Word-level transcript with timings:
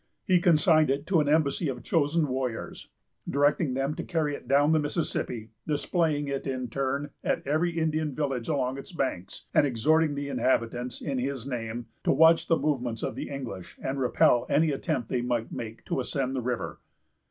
He 0.25 0.39
consigned 0.39 0.89
it 0.89 1.05
to 1.05 1.19
an 1.19 1.29
embassy 1.29 1.67
of 1.69 1.83
chosen 1.83 2.27
warriors, 2.27 2.89
directing 3.29 3.75
them 3.75 3.93
to 3.93 4.03
carry 4.03 4.33
it 4.33 4.47
down 4.47 4.71
the 4.71 4.79
Mississippi, 4.79 5.51
displaying 5.67 6.27
it, 6.27 6.47
in 6.47 6.69
turn, 6.71 7.11
at 7.23 7.45
every 7.45 7.77
Indian 7.77 8.15
village 8.15 8.47
along 8.49 8.79
its 8.79 8.91
banks; 8.91 9.43
and 9.53 9.63
exhorting 9.67 10.15
the 10.15 10.27
inhabitants, 10.29 11.01
in 11.03 11.19
his 11.19 11.45
name, 11.47 11.85
to 12.03 12.11
watch 12.11 12.47
the 12.47 12.57
movements 12.57 13.03
of 13.03 13.13
the 13.13 13.29
English, 13.29 13.77
and 13.79 13.99
repel 13.99 14.47
any 14.49 14.71
attempt 14.71 15.07
they 15.09 15.21
might 15.21 15.51
make 15.51 15.85
to 15.85 15.99
ascend 15.99 16.35
the 16.35 16.41
river. 16.41 16.79